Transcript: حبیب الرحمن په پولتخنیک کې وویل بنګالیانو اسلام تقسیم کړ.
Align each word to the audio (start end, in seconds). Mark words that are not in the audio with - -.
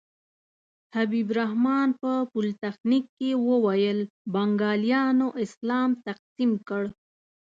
حبیب 0.95 1.27
الرحمن 1.31 1.89
په 2.01 2.11
پولتخنیک 2.31 3.05
کې 3.17 3.29
وویل 3.49 3.99
بنګالیانو 4.33 5.27
اسلام 5.43 5.89
تقسیم 6.07 6.51
کړ. 6.67 6.83